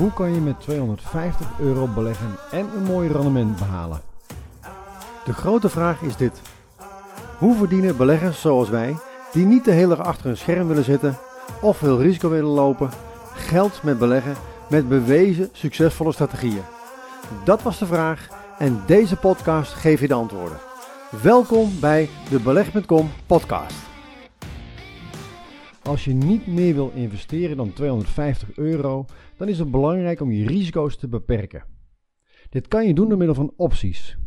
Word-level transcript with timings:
Hoe 0.00 0.12
kan 0.12 0.34
je 0.34 0.40
met 0.40 0.60
250 0.60 1.46
euro 1.58 1.86
beleggen 1.86 2.36
en 2.50 2.68
een 2.76 2.82
mooi 2.82 3.08
rendement 3.08 3.58
behalen? 3.58 4.00
De 5.24 5.32
grote 5.32 5.68
vraag 5.68 6.02
is 6.02 6.16
dit. 6.16 6.40
Hoe 7.38 7.56
verdienen 7.56 7.96
beleggers 7.96 8.40
zoals 8.40 8.68
wij, 8.68 8.96
die 9.32 9.46
niet 9.46 9.64
de 9.64 9.70
hele 9.70 9.96
dag 9.96 10.06
achter 10.06 10.30
een 10.30 10.36
scherm 10.36 10.68
willen 10.68 10.84
zitten 10.84 11.18
of 11.60 11.76
veel 11.76 12.00
risico 12.00 12.28
willen 12.28 12.50
lopen, 12.50 12.90
geld 13.34 13.82
met 13.82 13.98
beleggen 13.98 14.34
met 14.68 14.88
bewezen 14.88 15.48
succesvolle 15.52 16.12
strategieën? 16.12 16.64
Dat 17.44 17.62
was 17.62 17.78
de 17.78 17.86
vraag 17.86 18.28
en 18.58 18.82
deze 18.86 19.16
podcast 19.16 19.72
geeft 19.72 20.00
je 20.00 20.08
de 20.08 20.14
antwoorden. 20.14 20.58
Welkom 21.22 21.80
bij 21.80 22.10
de 22.30 22.40
Beleg.com 22.40 23.10
podcast. 23.26 23.89
Als 25.90 26.04
je 26.04 26.12
niet 26.12 26.46
meer 26.46 26.74
wil 26.74 26.90
investeren 26.94 27.56
dan 27.56 27.72
250 27.72 28.56
euro, 28.56 29.04
dan 29.36 29.48
is 29.48 29.58
het 29.58 29.70
belangrijk 29.70 30.20
om 30.20 30.32
je 30.32 30.46
risico's 30.46 30.96
te 30.96 31.08
beperken. 31.08 31.64
Dit 32.50 32.68
kan 32.68 32.86
je 32.86 32.94
doen 32.94 33.08
door 33.08 33.18
middel 33.18 33.34
van 33.34 33.52
opties. 33.56 34.18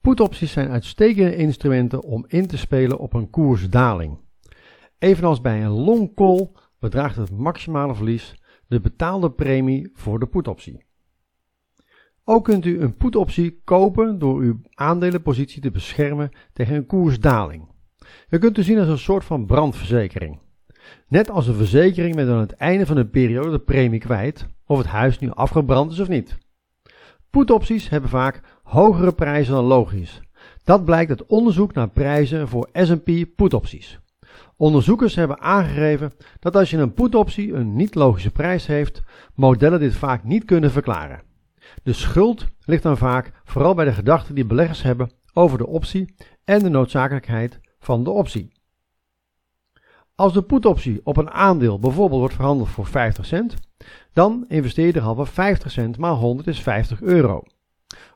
Putopties 0.00 0.52
zijn 0.52 0.68
uitstekende 0.68 1.36
instrumenten 1.36 2.02
om 2.02 2.24
in 2.28 2.46
te 2.46 2.58
spelen 2.58 2.98
op 2.98 3.12
een 3.12 3.30
koersdaling. 3.30 4.18
Evenals 4.98 5.40
bij 5.40 5.64
een 5.64 5.70
long 5.70 6.14
call 6.14 6.50
bedraagt 6.78 7.16
het 7.16 7.30
maximale 7.30 7.94
verlies 7.94 8.42
de 8.66 8.80
betaalde 8.80 9.30
premie 9.30 9.90
voor 9.94 10.18
de 10.18 10.26
putoptie. 10.26 10.84
Ook 12.24 12.44
kunt 12.44 12.64
u 12.64 12.80
een 12.80 12.96
putoptie 12.96 13.60
kopen 13.64 14.18
door 14.18 14.40
uw 14.40 14.60
aandelenpositie 14.74 15.62
te 15.62 15.70
beschermen 15.70 16.30
tegen 16.52 16.76
een 16.76 16.86
koersdaling. 16.86 17.71
Je 18.28 18.38
kunt 18.38 18.56
het 18.56 18.66
zien 18.66 18.78
als 18.78 18.88
een 18.88 18.98
soort 18.98 19.24
van 19.24 19.46
brandverzekering. 19.46 20.38
Net 21.08 21.30
als 21.30 21.46
een 21.46 21.54
verzekering 21.54 22.14
met 22.14 22.28
aan 22.28 22.38
het 22.38 22.52
einde 22.52 22.86
van 22.86 22.96
de 22.96 23.06
periode 23.06 23.50
de 23.50 23.58
premie 23.58 24.00
kwijt, 24.00 24.46
of 24.66 24.78
het 24.78 24.86
huis 24.86 25.18
nu 25.18 25.30
afgebrand 25.30 25.92
is 25.92 26.00
of 26.00 26.08
niet. 26.08 26.38
Putopties 27.30 27.88
hebben 27.88 28.10
vaak 28.10 28.40
hogere 28.62 29.12
prijzen 29.12 29.54
dan 29.54 29.64
logisch. 29.64 30.20
Dat 30.64 30.84
blijkt 30.84 31.10
uit 31.10 31.26
onderzoek 31.26 31.72
naar 31.72 31.88
prijzen 31.88 32.48
voor 32.48 32.68
S&P 32.72 33.10
putopties. 33.36 34.00
Onderzoekers 34.56 35.14
hebben 35.14 35.40
aangegeven 35.40 36.12
dat 36.38 36.56
als 36.56 36.70
je 36.70 36.76
een 36.76 36.94
putoptie 36.94 37.52
een 37.52 37.76
niet-logische 37.76 38.30
prijs 38.30 38.66
heeft, 38.66 39.02
modellen 39.34 39.80
dit 39.80 39.94
vaak 39.94 40.24
niet 40.24 40.44
kunnen 40.44 40.70
verklaren. 40.70 41.22
De 41.82 41.92
schuld 41.92 42.46
ligt 42.64 42.82
dan 42.82 42.96
vaak 42.96 43.32
vooral 43.44 43.74
bij 43.74 43.84
de 43.84 43.92
gedachten 43.92 44.34
die 44.34 44.46
beleggers 44.46 44.82
hebben 44.82 45.10
over 45.32 45.58
de 45.58 45.66
optie 45.66 46.14
en 46.44 46.58
de 46.58 46.68
noodzakelijkheid 46.68 47.60
van 47.82 48.04
de 48.04 48.10
optie. 48.10 48.52
Als 50.14 50.32
de 50.32 50.42
putoptie 50.42 51.00
op 51.04 51.16
een 51.16 51.30
aandeel 51.30 51.78
bijvoorbeeld 51.78 52.20
wordt 52.20 52.34
verhandeld 52.34 52.68
voor 52.68 52.86
50 52.86 53.26
cent, 53.26 53.54
dan 54.12 54.44
investeer 54.48 54.86
je 54.86 54.92
derhalve 54.92 55.26
50 55.26 55.70
cent 55.70 55.98
maal 55.98 56.16
100 56.16 56.48
is 56.48 56.60
50 56.60 57.00
euro. 57.00 57.42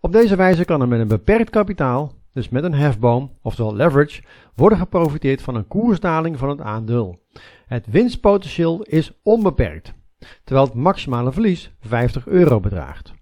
Op 0.00 0.12
deze 0.12 0.36
wijze 0.36 0.64
kan 0.64 0.80
er 0.80 0.88
met 0.88 1.00
een 1.00 1.08
beperkt 1.08 1.50
kapitaal, 1.50 2.12
dus 2.32 2.48
met 2.48 2.64
een 2.64 2.74
hefboom, 2.74 3.38
oftewel 3.42 3.74
leverage, 3.74 4.22
worden 4.54 4.78
geprofiteerd 4.78 5.42
van 5.42 5.54
een 5.54 5.66
koersdaling 5.66 6.38
van 6.38 6.48
het 6.48 6.60
aandeel. 6.60 7.22
Het 7.66 7.86
winstpotentieel 7.86 8.82
is 8.82 9.12
onbeperkt, 9.22 9.92
terwijl 10.44 10.66
het 10.66 10.74
maximale 10.74 11.32
verlies 11.32 11.74
50 11.80 12.26
euro 12.26 12.60
bedraagt. 12.60 13.12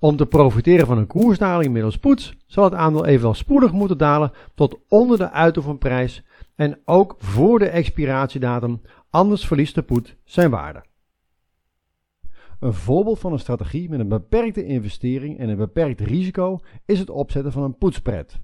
Om 0.00 0.16
te 0.16 0.26
profiteren 0.26 0.86
van 0.86 0.98
een 0.98 1.06
koersdaling 1.06 1.72
middels 1.72 1.98
poets 1.98 2.36
zal 2.46 2.64
het 2.64 2.74
aandeel 2.74 3.06
evenwel 3.06 3.34
spoedig 3.34 3.72
moeten 3.72 3.98
dalen 3.98 4.32
tot 4.54 4.78
onder 4.88 5.18
de 5.18 5.30
uitoefenprijs 5.30 6.24
en 6.54 6.80
ook 6.84 7.14
voor 7.18 7.58
de 7.58 7.68
expiratiedatum, 7.68 8.80
anders 9.10 9.46
verliest 9.46 9.74
de 9.74 9.82
poet 9.82 10.16
zijn 10.24 10.50
waarde. 10.50 10.84
Een 12.60 12.74
voorbeeld 12.74 13.18
van 13.18 13.32
een 13.32 13.38
strategie 13.38 13.88
met 13.88 14.00
een 14.00 14.08
beperkte 14.08 14.64
investering 14.64 15.38
en 15.38 15.48
een 15.48 15.56
beperkt 15.56 16.00
risico 16.00 16.58
is 16.84 16.98
het 16.98 17.10
opzetten 17.10 17.52
van 17.52 17.62
een 17.62 17.78
poetspread. 17.78 18.38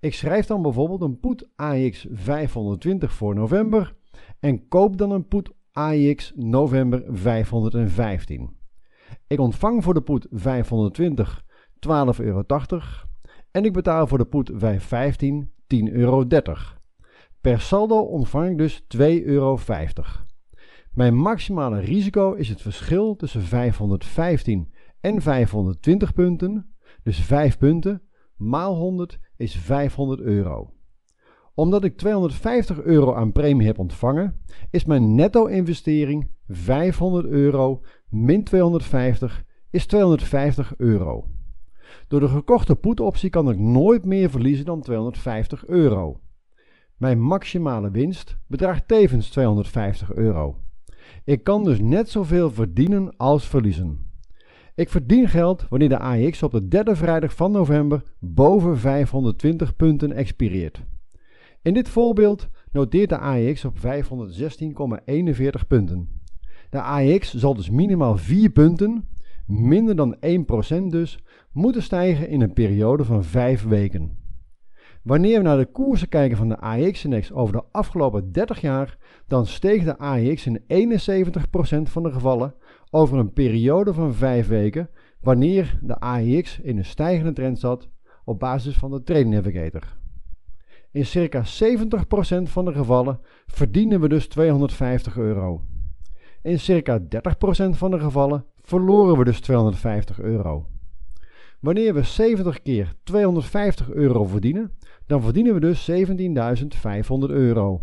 Ik 0.00 0.14
schrijf 0.14 0.46
dan 0.46 0.62
bijvoorbeeld 0.62 1.00
een 1.00 1.20
put 1.20 1.48
AX 1.56 2.06
520 2.10 3.12
voor 3.12 3.34
november 3.34 3.94
en 4.40 4.68
koop 4.68 4.96
dan 4.96 5.10
een 5.10 5.26
put 5.26 5.50
AX 5.72 6.32
november 6.36 7.04
515. 7.08 8.60
Ik 9.26 9.38
ontvang 9.38 9.84
voor 9.84 9.94
de 9.94 10.02
put 10.02 10.26
520 10.30 11.44
12,80 11.88 12.24
euro 12.24 12.44
en 13.50 13.64
ik 13.64 13.72
betaal 13.72 14.06
voor 14.06 14.18
de 14.18 14.24
put 14.24 14.50
515 14.54 15.50
10,30 15.74 15.92
euro. 15.92 16.26
Per 17.40 17.60
saldo 17.60 17.98
ontvang 17.98 18.50
ik 18.50 18.58
dus 18.58 18.82
2,50 18.96 19.24
euro. 19.24 19.58
Mijn 20.92 21.16
maximale 21.16 21.80
risico 21.80 22.32
is 22.32 22.48
het 22.48 22.60
verschil 22.60 23.16
tussen 23.16 23.42
515 23.42 24.72
en 25.00 25.22
520 25.22 26.12
punten, 26.12 26.74
dus 27.02 27.20
5 27.20 27.58
punten, 27.58 28.02
maal 28.36 28.74
100 28.76 29.18
is 29.36 29.56
500 29.56 30.20
euro. 30.20 30.72
Omdat 31.54 31.84
ik 31.84 31.96
250 31.96 32.82
euro 32.82 33.14
aan 33.14 33.32
premie 33.32 33.66
heb 33.66 33.78
ontvangen, 33.78 34.40
is 34.70 34.84
mijn 34.84 35.14
netto-investering 35.14 36.30
500 36.48 37.26
euro 37.26 37.82
min 38.08 38.44
250 38.44 39.44
is 39.70 39.86
250 39.86 40.74
euro. 40.76 41.26
Door 42.08 42.20
de 42.20 42.28
gekochte 42.28 42.76
put-optie 42.76 43.30
kan 43.30 43.50
ik 43.50 43.58
nooit 43.58 44.04
meer 44.04 44.30
verliezen 44.30 44.64
dan 44.64 44.80
250 44.80 45.66
euro. 45.66 46.20
Mijn 46.96 47.20
maximale 47.20 47.90
winst 47.90 48.38
bedraagt 48.46 48.88
tevens 48.88 49.28
250 49.28 50.14
euro. 50.14 50.56
Ik 51.24 51.44
kan 51.44 51.64
dus 51.64 51.80
net 51.80 52.08
zoveel 52.08 52.50
verdienen 52.50 53.16
als 53.16 53.46
verliezen. 53.46 54.10
Ik 54.74 54.90
verdien 54.90 55.28
geld 55.28 55.66
wanneer 55.68 55.88
de 55.88 55.98
AX 55.98 56.42
op 56.42 56.52
de 56.52 56.68
derde 56.68 56.96
vrijdag 56.96 57.34
van 57.34 57.52
november 57.52 58.02
boven 58.18 58.78
520 58.78 59.76
punten 59.76 60.12
expireert. 60.12 60.82
In 61.62 61.74
dit 61.74 61.88
voorbeeld 61.88 62.48
noteert 62.72 63.08
de 63.08 63.18
AX 63.18 63.64
op 63.64 63.76
516,41 63.78 65.66
punten. 65.68 66.08
De 66.70 66.80
AX 66.80 67.34
zal 67.34 67.54
dus 67.54 67.70
minimaal 67.70 68.16
4 68.16 68.50
punten, 68.50 69.08
minder 69.46 69.96
dan 69.96 70.16
1% 70.16 70.82
dus, 70.88 71.24
moeten 71.52 71.82
stijgen 71.82 72.28
in 72.28 72.40
een 72.40 72.52
periode 72.52 73.04
van 73.04 73.24
5 73.24 73.64
weken. 73.64 74.18
Wanneer 75.02 75.38
we 75.38 75.44
naar 75.44 75.56
de 75.56 75.66
koersen 75.66 76.08
kijken 76.08 76.36
van 76.36 76.48
de 76.48 76.58
AX-index 76.58 77.32
over 77.32 77.52
de 77.52 77.64
afgelopen 77.70 78.32
30 78.32 78.60
jaar, 78.60 78.98
dan 79.26 79.46
steeg 79.46 79.84
de 79.84 79.98
AX 79.98 80.46
in 80.46 80.60
71% 80.60 81.82
van 81.82 82.02
de 82.02 82.12
gevallen 82.12 82.54
over 82.90 83.18
een 83.18 83.32
periode 83.32 83.94
van 83.94 84.14
5 84.14 84.48
weken, 84.48 84.90
wanneer 85.20 85.78
de 85.82 86.00
AX 86.00 86.60
in 86.60 86.78
een 86.78 86.84
stijgende 86.84 87.32
trend 87.32 87.58
zat 87.58 87.88
op 88.24 88.38
basis 88.38 88.76
van 88.76 88.90
de 88.90 89.02
Trading 89.02 89.34
Navigator. 89.34 90.00
In 90.92 91.06
circa 91.06 91.42
70% 91.44 92.42
van 92.42 92.64
de 92.64 92.72
gevallen 92.72 93.20
verdienen 93.46 94.00
we 94.00 94.08
dus 94.08 94.26
250 94.26 95.16
euro. 95.16 95.62
In 96.42 96.60
circa 96.60 97.00
30% 97.00 97.04
van 97.70 97.90
de 97.90 98.00
gevallen 98.00 98.44
verloren 98.60 99.18
we 99.18 99.24
dus 99.24 99.40
250 99.40 100.20
euro. 100.20 100.66
Wanneer 101.60 101.94
we 101.94 102.02
70 102.02 102.62
keer 102.62 102.94
250 103.02 103.90
euro 103.90 104.24
verdienen, 104.24 104.72
dan 105.06 105.22
verdienen 105.22 105.54
we 105.54 105.60
dus 105.60 105.90
17.500 105.90 107.30
euro. 107.30 107.82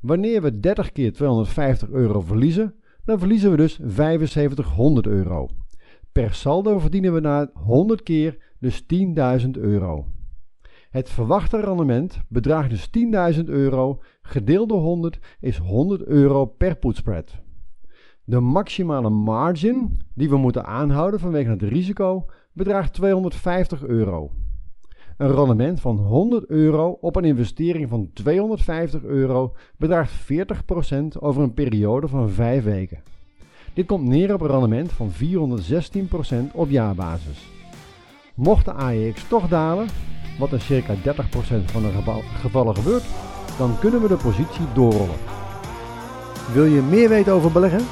Wanneer 0.00 0.42
we 0.42 0.60
30 0.60 0.92
keer 0.92 1.12
250 1.12 1.90
euro 1.90 2.20
verliezen, 2.20 2.74
dan 3.04 3.18
verliezen 3.18 3.50
we 3.50 3.56
dus 3.56 3.78
7500 3.82 5.06
euro. 5.06 5.48
Per 6.12 6.34
saldo 6.34 6.78
verdienen 6.78 7.14
we 7.14 7.20
na 7.20 7.50
100 7.54 8.02
keer 8.02 8.38
dus 8.58 8.82
10.000 8.82 9.50
euro. 9.50 10.06
Het 10.94 11.10
verwachte 11.10 11.60
rendement 11.60 12.20
bedraagt 12.28 12.70
dus 12.70 12.90
10.000 13.36 13.44
euro, 13.44 14.00
gedeeld 14.22 14.68
door 14.68 14.80
100 14.80 15.18
is 15.40 15.56
100 15.56 16.04
euro 16.04 16.44
per 16.44 16.76
putspread. 16.76 17.40
De 18.24 18.40
maximale 18.40 19.10
margin 19.10 20.00
die 20.14 20.28
we 20.28 20.36
moeten 20.36 20.66
aanhouden 20.66 21.20
vanwege 21.20 21.50
het 21.50 21.62
risico 21.62 22.26
bedraagt 22.52 22.92
250 22.92 23.84
euro. 23.84 24.30
Een 25.16 25.34
rendement 25.34 25.80
van 25.80 25.96
100 25.96 26.46
euro 26.46 26.98
op 27.00 27.16
een 27.16 27.24
investering 27.24 27.88
van 27.88 28.10
250 28.12 29.02
euro 29.02 29.54
bedraagt 29.76 30.12
40% 30.22 31.18
over 31.18 31.42
een 31.42 31.54
periode 31.54 32.08
van 32.08 32.28
5 32.28 32.64
weken. 32.64 33.02
Dit 33.72 33.86
komt 33.86 34.08
neer 34.08 34.34
op 34.34 34.40
een 34.40 34.50
rendement 34.50 34.92
van 34.92 35.10
416% 36.50 36.52
op 36.52 36.70
jaarbasis. 36.70 37.48
Mocht 38.34 38.64
de 38.64 38.72
AEX 38.72 39.28
toch 39.28 39.48
dalen, 39.48 39.86
wat 40.38 40.52
in 40.52 40.60
circa 40.60 40.94
30% 40.94 40.98
van 41.64 41.82
de 41.82 41.90
gevallen 42.40 42.74
gebeurt, 42.74 43.04
dan 43.58 43.76
kunnen 43.80 44.02
we 44.02 44.08
de 44.08 44.16
positie 44.16 44.66
doorrollen. 44.74 45.16
Wil 46.52 46.64
je 46.64 46.80
meer 46.80 47.08
weten 47.08 47.32
over 47.32 47.52
beleggen? 47.52 47.86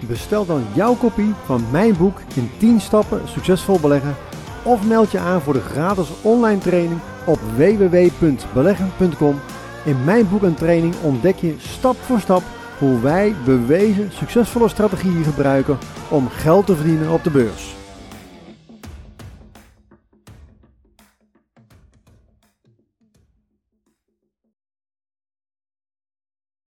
Bestel 0.00 0.46
dan 0.46 0.64
jouw 0.74 0.94
kopie 0.94 1.34
van 1.44 1.64
mijn 1.70 1.96
boek 1.96 2.20
in 2.34 2.50
10 2.58 2.80
stappen 2.80 3.20
succesvol 3.28 3.80
beleggen 3.80 4.16
of 4.62 4.86
meld 4.86 5.10
je 5.10 5.18
aan 5.18 5.40
voor 5.40 5.52
de 5.52 5.60
gratis 5.60 6.08
online 6.22 6.58
training 6.58 7.00
op 7.26 7.38
www.beleggen.com. 7.56 9.40
In 9.84 10.04
mijn 10.04 10.28
boek 10.28 10.42
en 10.42 10.54
training 10.54 10.94
ontdek 11.02 11.36
je 11.36 11.54
stap 11.58 11.96
voor 11.96 12.20
stap 12.20 12.42
hoe 12.78 13.00
wij 13.00 13.34
bewezen 13.44 14.10
succesvolle 14.12 14.68
strategieën 14.68 15.24
gebruiken 15.24 15.78
om 16.08 16.28
geld 16.28 16.66
te 16.66 16.76
verdienen 16.76 17.10
op 17.10 17.24
de 17.24 17.30
beurs. 17.30 17.77